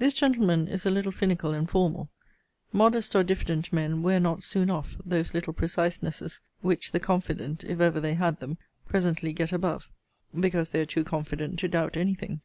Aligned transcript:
This 0.00 0.12
gentleman 0.12 0.66
is 0.66 0.84
a 0.84 0.90
little 0.90 1.12
finical 1.12 1.52
and 1.52 1.70
formal. 1.70 2.10
Modest 2.72 3.14
or 3.14 3.22
diffident 3.22 3.72
men 3.72 4.02
wear 4.02 4.18
not 4.18 4.42
soon 4.42 4.70
off 4.70 4.96
those 5.04 5.34
little 5.34 5.52
precisenesses, 5.52 6.40
which 6.62 6.90
the 6.90 6.98
confident, 6.98 7.62
if 7.62 7.78
ever 7.78 8.00
they 8.00 8.14
had 8.14 8.40
them, 8.40 8.58
presently 8.88 9.32
get 9.32 9.52
above; 9.52 9.88
because 10.36 10.72
they 10.72 10.80
are 10.80 10.84
too 10.84 11.04
confident 11.04 11.60
to 11.60 11.68
doubt 11.68 11.96
any 11.96 12.14
thing. 12.14 12.40